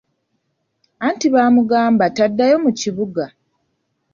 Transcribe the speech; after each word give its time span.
Anti 1.07 1.27
baamugamba 1.33 2.05
taddayo 2.17 2.55
mu 2.63 2.71
kibuga. 2.79 3.23